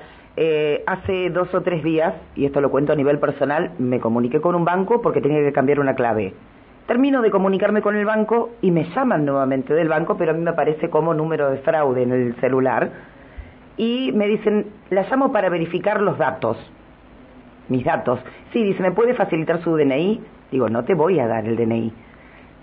hace 0.85 1.29
dos 1.29 1.53
o 1.53 1.61
tres 1.61 1.83
días, 1.83 2.13
y 2.35 2.45
esto 2.45 2.59
lo 2.59 2.69
cuento 2.69 2.91
a 2.91 2.95
nivel 2.95 3.19
personal, 3.19 3.71
me 3.79 4.01
comuniqué 4.01 4.41
con 4.41 4.55
un 4.55 4.65
banco 4.65 5.01
porque 5.01 5.21
tenía 5.21 5.39
que 5.39 5.53
cambiar 5.53 5.79
una 5.79 5.95
clave. 5.95 6.33
Termino 6.87 7.21
de 7.21 7.31
comunicarme 7.31 7.81
con 7.81 7.95
el 7.95 8.05
banco 8.05 8.49
y 8.61 8.71
me 8.71 8.83
llaman 8.93 9.23
nuevamente 9.23 9.73
del 9.73 9.87
banco, 9.87 10.17
pero 10.17 10.31
a 10.31 10.33
mí 10.33 10.41
me 10.41 10.49
aparece 10.49 10.89
como 10.89 11.13
número 11.13 11.49
de 11.49 11.59
fraude 11.59 12.03
en 12.03 12.11
el 12.11 12.35
celular. 12.41 13.12
Y 13.77 14.11
me 14.13 14.27
dicen, 14.27 14.67
la 14.89 15.03
llamo 15.09 15.31
para 15.31 15.49
verificar 15.49 16.01
los 16.01 16.17
datos. 16.17 16.57
Mis 17.69 17.83
datos. 17.83 18.19
Sí, 18.51 18.63
dice, 18.63 18.81
¿me 18.83 18.91
puede 18.91 19.13
facilitar 19.13 19.61
su 19.63 19.75
DNI? 19.75 20.21
Digo, 20.51 20.69
no 20.69 20.83
te 20.83 20.93
voy 20.93 21.19
a 21.19 21.27
dar 21.27 21.45
el 21.45 21.55
DNI. 21.55 21.91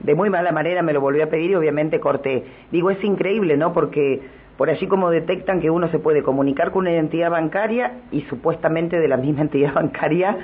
De 0.00 0.14
muy 0.14 0.30
mala 0.30 0.52
manera 0.52 0.82
me 0.82 0.92
lo 0.92 1.00
volvió 1.00 1.24
a 1.24 1.26
pedir 1.26 1.50
y 1.50 1.54
obviamente 1.54 2.00
corté. 2.00 2.44
Digo, 2.70 2.90
es 2.90 3.02
increíble, 3.02 3.56
¿no? 3.56 3.72
Porque 3.72 4.20
por 4.56 4.70
allí 4.70 4.86
como 4.86 5.10
detectan 5.10 5.60
que 5.60 5.70
uno 5.70 5.88
se 5.88 5.98
puede 5.98 6.22
comunicar 6.22 6.70
con 6.70 6.82
una 6.82 6.92
entidad 6.92 7.30
bancaria 7.30 7.92
y 8.12 8.22
supuestamente 8.22 8.98
de 8.98 9.08
la 9.08 9.16
misma 9.16 9.40
entidad 9.42 9.74
bancaria 9.74 10.36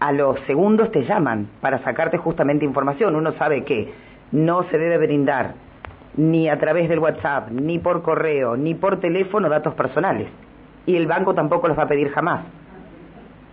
a 0.00 0.12
los 0.12 0.38
segundos 0.46 0.92
te 0.92 1.04
llaman 1.04 1.48
para 1.60 1.82
sacarte 1.82 2.18
justamente 2.18 2.64
información. 2.64 3.16
Uno 3.16 3.32
sabe 3.32 3.64
que 3.64 3.92
no 4.32 4.62
se 4.64 4.78
debe 4.78 4.98
brindar 4.98 5.54
ni 6.16 6.48
a 6.48 6.58
través 6.58 6.88
del 6.88 6.98
WhatsApp, 6.98 7.50
ni 7.50 7.78
por 7.78 8.02
correo, 8.02 8.56
ni 8.56 8.74
por 8.74 9.00
teléfono 9.00 9.48
datos 9.48 9.74
personales. 9.74 10.28
Y 10.86 10.96
el 10.96 11.06
banco 11.06 11.34
tampoco 11.34 11.68
los 11.68 11.78
va 11.78 11.84
a 11.84 11.88
pedir 11.88 12.10
jamás. 12.10 12.44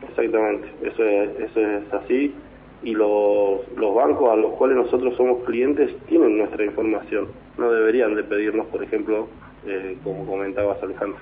Exactamente, 0.10 0.68
eso 0.84 1.04
es, 1.04 1.30
eso 1.40 1.60
es 1.60 1.94
así. 1.94 2.34
Y 2.84 2.94
los, 2.94 3.68
los 3.76 3.96
bancos 3.96 4.32
a 4.32 4.36
los 4.36 4.54
cuales 4.54 4.78
nosotros 4.78 5.16
somos 5.18 5.44
clientes 5.44 5.92
tienen 6.08 6.38
nuestra 6.38 6.64
información. 6.64 7.28
No 7.58 7.72
deberían 7.72 8.16
de 8.16 8.24
pedirnos, 8.24 8.68
por 8.68 8.84
ejemplo, 8.84 9.28
eh, 9.66 9.98
como 10.04 10.26
comentabas 10.26 10.82
Alejandro. 10.82 11.20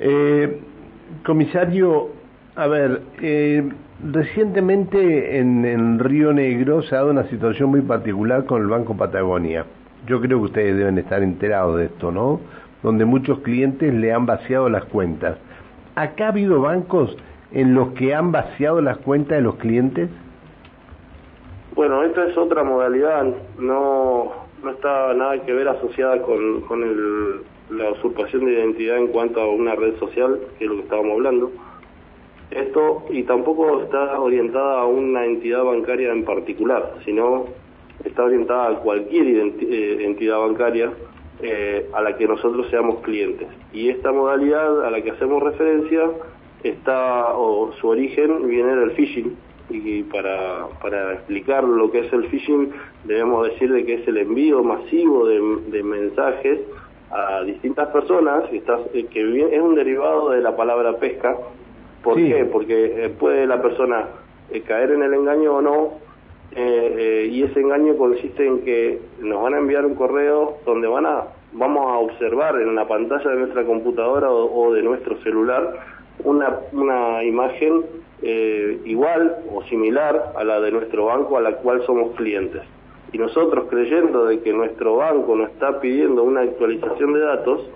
Eh, 0.00 0.60
comisario, 1.24 2.10
a 2.56 2.66
ver, 2.68 3.02
eh, 3.20 3.68
recientemente 4.02 5.38
en, 5.38 5.98
Río 5.98 6.32
Negro 6.32 6.82
se 6.82 6.94
ha 6.94 6.98
dado 6.98 7.10
una 7.10 7.28
situación 7.28 7.68
muy 7.70 7.82
particular 7.82 8.46
con 8.46 8.62
el 8.62 8.68
Banco 8.68 8.96
Patagonia. 8.96 9.66
Yo 10.06 10.20
creo 10.20 10.38
que 10.38 10.44
ustedes 10.46 10.76
deben 10.76 10.96
estar 10.96 11.22
enterados 11.22 11.76
de 11.76 11.86
esto, 11.86 12.10
¿no? 12.10 12.40
Donde 12.82 13.04
muchos 13.04 13.40
clientes 13.40 13.92
le 13.92 14.12
han 14.12 14.24
vaciado 14.24 14.70
las 14.70 14.84
cuentas. 14.86 15.36
¿Acá 15.96 16.26
ha 16.26 16.28
habido 16.28 16.62
bancos 16.62 17.16
en 17.52 17.74
los 17.74 17.92
que 17.92 18.14
han 18.14 18.32
vaciado 18.32 18.80
las 18.80 18.98
cuentas 18.98 19.36
de 19.36 19.42
los 19.42 19.56
clientes? 19.56 20.08
Bueno, 21.74 22.04
esta 22.04 22.24
es 22.24 22.38
otra 22.38 22.64
modalidad, 22.64 23.26
no, 23.58 24.32
no 24.62 24.70
está 24.70 25.12
nada 25.12 25.42
que 25.44 25.52
ver 25.52 25.68
asociada 25.68 26.22
con, 26.22 26.64
la 27.68 27.90
usurpación 27.90 28.46
de 28.46 28.52
identidad 28.52 28.96
en 28.96 29.08
cuanto 29.08 29.42
a 29.42 29.52
una 29.52 29.74
red 29.74 29.98
social, 29.98 30.38
que 30.58 30.64
es 30.64 30.70
lo 30.70 30.76
que 30.76 30.82
estábamos 30.84 31.12
hablando 31.12 31.50
esto 32.50 33.04
y 33.10 33.22
tampoco 33.24 33.82
está 33.82 34.20
orientada 34.20 34.80
a 34.80 34.86
una 34.86 35.24
entidad 35.24 35.64
bancaria 35.64 36.12
en 36.12 36.24
particular, 36.24 36.94
sino 37.04 37.46
está 38.04 38.24
orientada 38.24 38.68
a 38.68 38.74
cualquier 38.80 39.26
eh, 39.26 40.04
entidad 40.04 40.38
bancaria 40.38 40.92
eh, 41.42 41.88
a 41.92 42.00
la 42.00 42.16
que 42.16 42.26
nosotros 42.26 42.66
seamos 42.70 43.00
clientes. 43.00 43.48
Y 43.72 43.88
esta 43.88 44.12
modalidad 44.12 44.84
a 44.84 44.90
la 44.90 45.02
que 45.02 45.10
hacemos 45.10 45.42
referencia 45.42 46.02
está, 46.62 47.34
o 47.34 47.72
su 47.80 47.88
origen 47.88 48.48
viene 48.48 48.74
del 48.74 48.92
phishing, 48.92 49.36
y 49.68 50.04
para, 50.04 50.68
para 50.80 51.14
explicar 51.14 51.64
lo 51.64 51.90
que 51.90 52.00
es 52.00 52.12
el 52.12 52.28
phishing 52.28 52.70
debemos 53.04 53.48
decir 53.48 53.72
de 53.72 53.84
que 53.84 53.94
es 53.94 54.08
el 54.08 54.18
envío 54.18 54.62
masivo 54.62 55.26
de, 55.26 55.82
mensajes 55.82 56.60
a 57.10 57.42
distintas 57.42 57.88
personas, 57.88 58.44
está, 58.52 58.78
eh, 58.94 59.06
que 59.06 59.20
es 59.54 59.60
un 59.60 59.74
derivado 59.74 60.30
de 60.30 60.40
la 60.40 60.56
palabra 60.56 60.96
pesca, 60.98 61.36
¿Por 62.06 62.14
qué? 62.18 62.44
Porque 62.44 63.04
eh, 63.04 63.08
puede 63.08 63.48
la 63.48 63.60
persona 63.60 64.06
eh, 64.52 64.60
caer 64.60 64.92
en 64.92 65.02
el 65.02 65.12
engaño 65.12 65.56
o 65.56 65.60
no, 65.60 65.94
eh, 66.52 67.28
y 67.28 67.42
ese 67.42 67.58
engaño 67.58 67.96
consiste 67.96 68.46
en 68.46 68.64
que 68.64 69.00
nos 69.18 69.42
van 69.42 69.54
a 69.54 69.58
enviar 69.58 69.84
un 69.84 69.96
correo 69.96 70.58
donde 70.64 70.86
van 70.86 71.04
a 71.04 71.24
vamos 71.52 71.84
a 71.84 71.98
observar 71.98 72.60
en 72.60 72.76
la 72.76 72.86
pantalla 72.86 73.28
de 73.28 73.36
nuestra 73.38 73.64
computadora 73.64 74.30
o, 74.30 74.72
de 74.72 74.82
nuestro 74.82 75.16
celular 75.22 75.80
una, 76.22 76.60
una 76.72 77.24
imagen 77.24 77.84
igual 78.84 79.38
o 79.52 79.64
similar 79.64 80.32
a 80.36 80.44
la 80.44 80.60
de 80.60 80.70
nuestro 80.70 81.06
banco 81.06 81.38
a 81.38 81.40
la 81.40 81.56
cual 81.56 81.84
somos 81.86 82.14
clientes. 82.14 82.62
Y 83.12 83.18
nosotros 83.18 83.66
creyendo 83.68 84.26
de 84.26 84.40
que 84.40 84.52
nuestro 84.52 84.96
banco 84.96 85.34
nos 85.34 85.50
está 85.50 85.80
pidiendo 85.80 86.22
una 86.22 86.42
actualización 86.42 87.14
de 87.14 87.20
datos, 87.20 87.68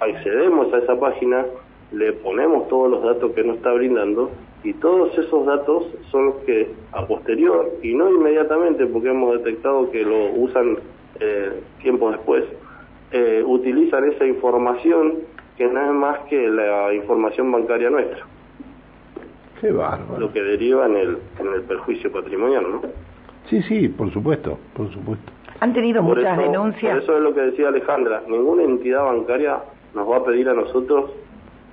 accedemos 0.00 0.72
a 0.72 0.78
esa 0.78 0.98
página, 0.98 1.46
le 1.92 2.12
ponemos 2.12 2.68
todos 2.68 2.90
los 2.90 3.02
datos 3.02 3.32
que 3.32 3.44
nos 3.44 3.56
está 3.56 3.72
brindando 3.72 4.30
y 4.64 4.72
todos 4.74 5.16
esos 5.16 5.46
datos 5.46 5.84
son 6.10 6.26
los 6.26 6.36
que 6.46 6.70
a 6.92 7.06
posterior 7.06 7.70
y 7.82 7.94
no 7.94 8.10
inmediatamente 8.10 8.86
porque 8.86 9.10
hemos 9.10 9.38
detectado 9.38 9.90
que 9.90 10.02
lo 10.02 10.32
usan 10.32 10.78
eh, 11.20 11.62
tiempo 11.80 12.10
después, 12.10 12.44
eh, 13.12 13.42
utilizan 13.46 14.04
esa 14.10 14.26
información 14.26 15.14
que 15.56 15.66
no 15.66 15.80
es 15.80 15.92
más 15.92 16.18
que 16.28 16.48
la 16.48 16.92
información 16.92 17.50
bancaria 17.50 17.88
nuestra. 17.88 18.26
Qué 19.60 19.70
bárbaro. 19.70 20.18
Lo 20.18 20.32
que 20.32 20.42
deriva 20.42 20.86
en 20.86 20.96
el, 20.96 21.18
en 21.38 21.54
el 21.54 21.62
perjuicio 21.62 22.12
patrimonial, 22.12 22.64
¿no? 22.70 22.82
Sí, 23.48 23.62
sí, 23.62 23.88
por 23.88 24.12
supuesto, 24.12 24.58
por 24.74 24.92
supuesto. 24.92 25.32
Han 25.60 25.72
tenido 25.72 26.02
muchas 26.02 26.36
denuncias. 26.36 27.02
eso 27.02 27.16
es 27.16 27.22
lo 27.22 27.32
que 27.32 27.40
decía 27.40 27.68
Alejandra. 27.68 28.22
Ninguna 28.28 28.64
entidad 28.64 29.04
bancaria 29.04 29.58
nos 29.94 30.10
va 30.10 30.18
a 30.18 30.24
pedir 30.24 30.48
a 30.50 30.54
nosotros 30.54 31.10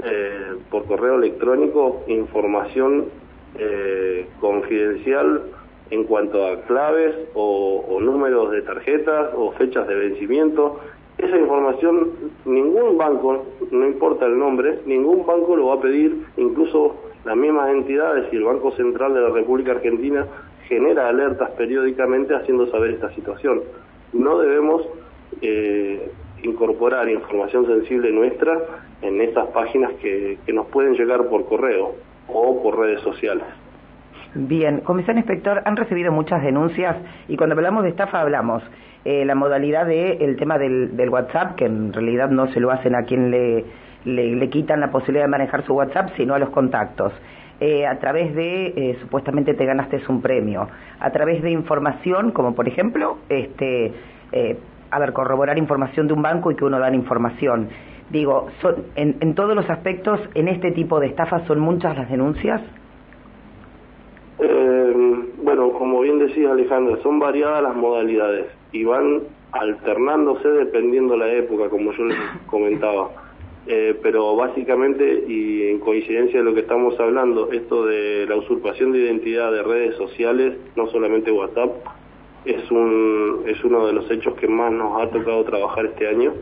eh, 0.03 0.55
por 0.69 0.85
correo 0.85 1.15
electrónico 1.15 2.03
información 2.07 3.05
eh, 3.57 4.27
confidencial 4.39 5.43
en 5.91 6.05
cuanto 6.05 6.47
a 6.47 6.61
claves 6.61 7.13
o, 7.35 7.99
números 8.01 8.51
de 8.51 8.63
tarjetas 8.63 9.29
o 9.35 9.51
fechas 9.51 9.87
de 9.87 9.95
vencimiento. 9.95 10.79
Esa 11.17 11.37
información 11.37 12.09
ningún 12.45 12.97
banco, 12.97 13.45
no 13.69 13.85
importa 13.85 14.25
el 14.25 14.37
nombre, 14.37 14.79
ningún 14.85 15.25
banco 15.25 15.55
lo 15.55 15.67
va 15.67 15.75
a 15.75 15.81
pedir, 15.81 16.25
incluso 16.37 16.95
las 17.23 17.37
mismas 17.37 17.69
entidades 17.69 18.33
y 18.33 18.37
el 18.37 18.43
Banco 18.43 18.71
Central 18.71 19.13
de 19.13 19.21
la 19.21 19.29
República 19.29 19.71
Argentina 19.71 20.25
genera 20.67 21.07
alertas 21.07 21.51
periódicamente 21.51 22.35
haciendo 22.35 22.67
saber 22.71 22.91
esta 22.91 23.13
situación. 23.13 23.61
No 24.11 24.39
debemos 24.39 24.81
eh, 25.41 26.11
incorporar 26.43 27.09
información 27.09 27.65
sensible 27.65 28.11
nuestra 28.11 28.59
en 29.01 29.21
esas 29.21 29.47
páginas 29.47 29.91
que, 30.01 30.37
que 30.45 30.53
nos 30.53 30.67
pueden 30.67 30.93
llegar 30.93 31.27
por 31.27 31.45
correo 31.45 31.95
o 32.27 32.61
por 32.61 32.77
redes 32.79 33.01
sociales. 33.01 33.45
Bien, 34.35 34.81
comisario 34.81 35.19
inspector, 35.19 35.61
han 35.65 35.75
recibido 35.75 36.11
muchas 36.11 36.41
denuncias 36.41 36.97
y 37.27 37.37
cuando 37.37 37.55
hablamos 37.55 37.83
de 37.83 37.89
estafa 37.89 38.21
hablamos 38.21 38.63
eh, 39.05 39.25
la 39.25 39.35
modalidad 39.35 39.85
de 39.85 40.13
el 40.21 40.37
tema 40.37 40.57
del, 40.57 40.95
del, 40.95 41.09
WhatsApp, 41.09 41.55
que 41.55 41.65
en 41.65 41.93
realidad 41.93 42.29
no 42.29 42.47
se 42.47 42.59
lo 42.59 42.71
hacen 42.71 42.95
a 42.95 43.03
quien 43.03 43.31
le, 43.31 43.65
le, 44.05 44.35
le 44.35 44.49
quitan 44.49 44.79
la 44.79 44.91
posibilidad 44.91 45.25
de 45.25 45.29
manejar 45.31 45.65
su 45.65 45.73
WhatsApp, 45.73 46.11
sino 46.15 46.33
a 46.33 46.39
los 46.39 46.49
contactos. 46.49 47.13
Eh, 47.59 47.85
a 47.85 47.99
través 47.99 48.33
de, 48.33 48.73
eh, 48.75 48.97
supuestamente 48.99 49.53
te 49.53 49.65
ganaste 49.65 50.01
un 50.09 50.21
premio, 50.21 50.67
a 50.99 51.11
través 51.11 51.41
de 51.41 51.51
información, 51.51 52.31
como 52.31 52.55
por 52.55 52.67
ejemplo, 52.67 53.19
este, 53.29 53.93
eh, 54.31 54.57
a 54.93 54.99
ver, 54.99 55.13
corroborar 55.13 55.57
información 55.57 56.07
de 56.07 56.13
un 56.13 56.21
banco 56.21 56.51
y 56.51 56.55
que 56.55 56.65
uno 56.65 56.79
da 56.79 56.93
información. 56.93 57.69
Digo, 58.09 58.47
son, 58.61 58.75
en, 58.95 59.17
en 59.21 59.33
todos 59.33 59.55
los 59.55 59.69
aspectos, 59.69 60.19
en 60.35 60.47
este 60.47 60.71
tipo 60.71 60.99
de 60.99 61.07
estafas, 61.07 61.45
¿son 61.47 61.59
muchas 61.59 61.97
las 61.97 62.09
denuncias? 62.09 62.61
Eh, 64.39 64.93
bueno, 65.41 65.71
como 65.71 66.01
bien 66.01 66.19
decía 66.19 66.51
Alejandra, 66.51 66.97
son 67.01 67.19
variadas 67.19 67.63
las 67.63 67.75
modalidades 67.75 68.47
y 68.71 68.83
van 68.83 69.21
alternándose 69.51 70.47
dependiendo 70.47 71.15
la 71.15 71.31
época, 71.31 71.69
como 71.69 71.91
yo 71.93 72.05
les 72.05 72.17
comentaba. 72.47 73.09
Eh, 73.65 73.97
pero 74.03 74.35
básicamente, 74.35 75.23
y 75.27 75.69
en 75.69 75.79
coincidencia 75.79 76.39
de 76.39 76.45
lo 76.45 76.53
que 76.53 76.61
estamos 76.61 76.99
hablando, 76.99 77.49
esto 77.51 77.85
de 77.85 78.25
la 78.27 78.35
usurpación 78.35 78.91
de 78.91 78.99
identidad 78.99 79.51
de 79.51 79.63
redes 79.63 79.95
sociales, 79.95 80.57
no 80.75 80.87
solamente 80.87 81.31
WhatsApp, 81.31 81.71
es, 82.45 82.69
un, 82.71 83.43
es 83.47 83.63
uno 83.63 83.87
de 83.87 83.93
los 83.93 84.09
hechos 84.11 84.35
que 84.35 84.47
más 84.47 84.71
nos 84.71 85.01
ha 85.01 85.09
tocado 85.09 85.43
trabajar 85.43 85.85
este 85.85 86.07
año, 86.07 86.33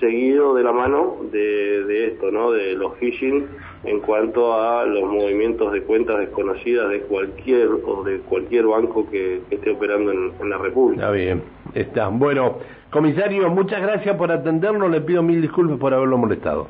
seguido 0.00 0.54
de 0.54 0.64
la 0.64 0.72
mano 0.72 1.16
de, 1.30 1.84
de 1.84 2.06
esto, 2.08 2.30
¿no? 2.30 2.50
de 2.50 2.74
los 2.74 2.94
phishing 2.96 3.46
en 3.84 4.00
cuanto 4.00 4.60
a 4.60 4.84
los 4.86 5.04
movimientos 5.04 5.72
de 5.72 5.82
cuentas 5.82 6.18
desconocidas 6.18 6.88
de 6.90 7.00
cualquier 7.00 7.68
o 7.84 8.02
de 8.02 8.18
cualquier 8.20 8.66
banco 8.66 9.08
que, 9.10 9.42
que 9.48 9.56
esté 9.56 9.70
operando 9.70 10.10
en, 10.10 10.32
en, 10.40 10.50
la 10.50 10.58
República. 10.58 11.02
Está 11.02 11.12
bien, 11.12 11.42
está. 11.74 12.08
Bueno, 12.08 12.58
comisario, 12.90 13.48
muchas 13.50 13.82
gracias 13.82 14.16
por 14.16 14.32
atendernos, 14.32 14.90
le 14.90 15.00
pido 15.02 15.22
mil 15.22 15.40
disculpas 15.40 15.78
por 15.78 15.94
haberlo 15.94 16.18
molestado. 16.18 16.66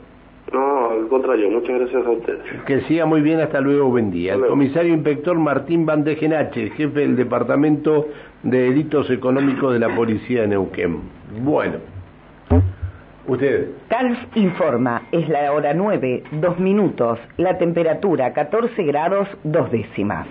No, 0.53 0.91
al 0.91 1.09
contrario, 1.09 1.51
muchas 1.51 1.79
gracias 1.81 2.07
a 2.07 2.11
ustedes. 2.11 2.41
Que 2.67 2.83
siga 2.83 3.07
muy 3.07 3.23
bien, 3.23 3.41
hasta 3.41 3.61
luego, 3.61 3.89
buen 3.89 4.11
día. 4.11 4.35
El 4.35 4.47
comisario 4.47 4.93
inspector 4.93 5.39
Martín 5.39 5.87
Van 5.87 6.05
de 6.05 6.17
Genache, 6.17 6.71
jefe 6.71 7.01
del 7.01 7.17
Departamento 7.17 8.09
de 8.45 8.59
Delitos 8.59 9.11
Económicos 9.11 9.73
de 9.73 9.81
la 9.81 9.95
Policía 9.95 10.43
de 10.43 10.49
Neuquén. 10.49 11.01
Bueno. 11.43 11.79
Usted. 13.27 13.71
CALF 13.89 14.19
informa, 14.37 15.03
es 15.11 15.27
la 15.31 15.51
hora 15.51 15.73
9, 15.73 16.25
dos 16.33 16.59
minutos, 16.59 17.19
la 17.39 17.57
temperatura 17.57 18.35
14 18.35 18.83
grados, 18.85 19.27
dos 19.45 19.71
décimas. 19.71 20.27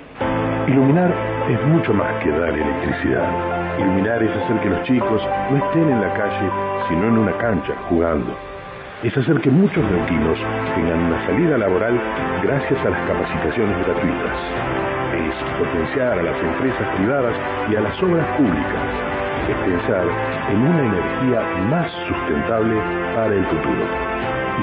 Iluminar 0.67 1.11
es 1.49 1.67
mucho 1.67 1.91
más 1.91 2.23
que 2.23 2.29
dar 2.29 2.49
electricidad. 2.49 3.79
Iluminar 3.79 4.21
es 4.21 4.29
hacer 4.29 4.59
que 4.59 4.69
los 4.69 4.83
chicos 4.83 5.21
no 5.49 5.57
estén 5.57 5.89
en 5.89 6.01
la 6.01 6.13
calle, 6.13 6.49
sino 6.87 7.07
en 7.07 7.17
una 7.17 7.35
cancha 7.39 7.73
jugando. 7.89 8.52
Es 9.03 9.17
hacer 9.17 9.41
que 9.41 9.51
muchos 9.51 9.83
neuquinos 9.83 10.39
tengan 10.75 10.99
una 10.99 11.25
salida 11.25 11.57
laboral 11.57 11.99
gracias 12.41 12.79
a 12.85 12.89
las 12.89 13.05
capacitaciones 13.05 13.85
gratuitas. 13.85 14.39
Es 15.11 15.35
potenciar 15.59 16.19
a 16.19 16.23
las 16.23 16.39
empresas 16.41 16.87
privadas 16.95 17.35
y 17.69 17.75
a 17.75 17.81
las 17.81 18.01
obras 18.01 18.25
públicas 18.37 19.13
es 19.49 19.57
pensar 19.57 20.07
en 20.51 20.57
una 20.57 20.85
energía 20.85 21.41
más 21.69 21.91
sustentable 22.07 22.75
para 23.13 23.35
el 23.35 23.45
futuro. 23.45 23.85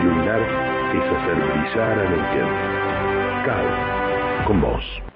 Iluminar 0.01 0.41
es 0.41 1.05
hacer 1.05 1.37
brillar 1.37 1.99
a 1.99 2.09
Neuquén. 2.09 2.49
CAL, 3.45 4.45
con 4.47 4.61
vos. 4.63 5.10